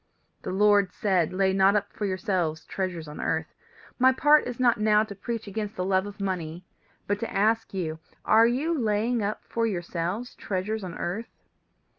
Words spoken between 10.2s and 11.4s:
treasures on earth?